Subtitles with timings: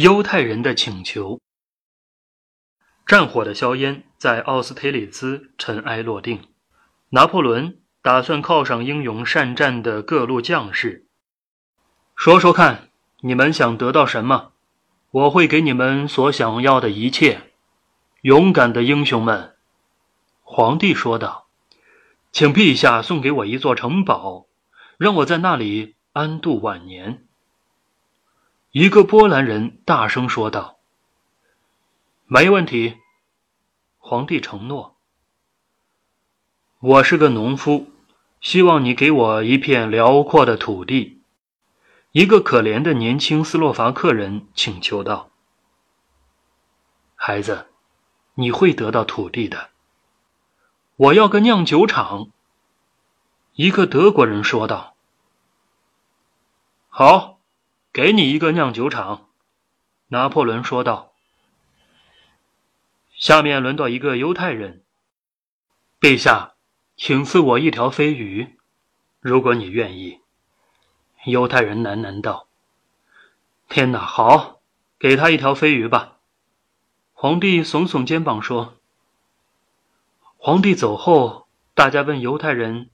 [0.00, 1.42] 犹太人的请求。
[3.06, 6.40] 战火的硝烟在奥斯特里兹尘埃落定。
[7.10, 11.06] 拿破仑打算犒赏英勇善战的各路将士，
[12.16, 12.88] 说说看，
[13.20, 14.52] 你们想得到什么？
[15.10, 17.50] 我会给你们所想要的一切。
[18.22, 19.54] 勇敢的英雄们，
[20.42, 21.48] 皇帝说道
[22.32, 24.46] ：“请陛下送给我一座城堡，
[24.96, 27.26] 让我在那里安度晚年。”
[28.72, 30.78] 一个波兰人大声说道
[32.26, 32.98] ：“没问题。”
[33.98, 34.94] 皇帝承诺。
[36.78, 37.90] 我是个农夫，
[38.40, 41.20] 希望你给我一片辽阔的土地。”
[42.12, 45.30] 一个可怜的年轻斯洛伐克人请求道。
[47.16, 47.66] “孩子，
[48.34, 49.70] 你会得到土地的。”
[50.94, 52.28] 我要个酿酒厂。”
[53.54, 54.94] 一个德国人说道。
[56.88, 57.39] “好，
[57.92, 59.28] 给你一个酿酒厂。”
[60.08, 61.12] 拿破仑说道。
[63.16, 64.84] “下面轮到一个犹太人，
[66.00, 66.54] 陛下。”
[67.02, 68.58] 请赐我一条飞鱼，
[69.20, 70.20] 如果你愿意。”
[71.24, 72.46] 犹太人喃喃道。
[73.70, 74.60] “天哪，好，
[74.98, 76.18] 给他一条飞鱼吧。”
[77.14, 78.76] 皇帝耸耸肩膀说。
[80.36, 82.90] 皇帝走后，大家问犹太人：“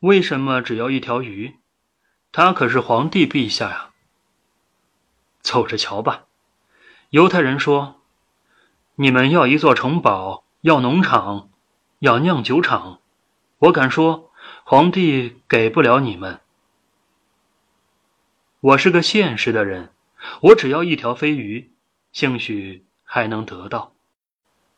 [0.00, 1.56] 为什么只要一条鱼？
[2.32, 3.89] 他可是皇帝陛下呀！”
[5.50, 6.26] 走着瞧吧。
[7.08, 7.96] 犹太人说
[8.94, 11.50] ：“你们要一座城堡，要农场，
[11.98, 13.00] 要酿酒厂。”
[13.58, 14.30] 我敢说，
[14.62, 16.38] 皇帝给不了你们。
[18.60, 19.90] 我是个现实的人，
[20.40, 21.72] 我只要一条飞鱼，
[22.12, 23.92] 兴许还能得到。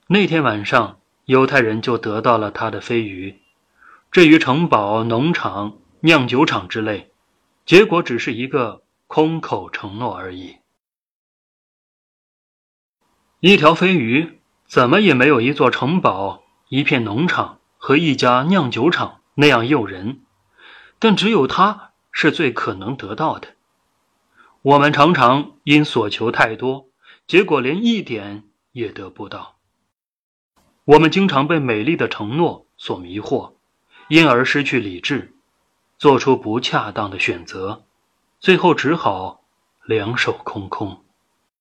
[0.07, 3.39] 那天晚上，犹太人就得到了他的飞鱼。
[4.11, 7.13] 至于城堡、农场、酿酒厂之类，
[7.67, 10.57] 结果只是一个空口承诺而已。
[13.45, 17.59] 一条飞鱼怎么也没有一座城堡、一片农场。
[17.77, 20.21] 和一家酿酒厂那样诱人，
[21.01, 23.57] 但只有它是最可能得到的。
[24.63, 26.87] 我们常常因所求太多，
[27.27, 29.57] 结果连一点也得不到。
[30.85, 33.55] 我们经常被美丽的承诺所迷惑，
[34.07, 35.35] 因而失去理智，
[35.99, 37.83] 做出不恰当的选择，
[38.39, 39.43] 最后只好
[39.85, 41.02] 两手空空。